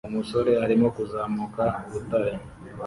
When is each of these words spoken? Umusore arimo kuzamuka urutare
Umusore 0.09 0.51
arimo 0.63 0.87
kuzamuka 0.95 1.63
urutare 1.87 2.33